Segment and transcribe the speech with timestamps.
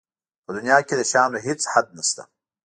[0.45, 2.23] په دنیا کې د شیانو هېڅ حد نشته.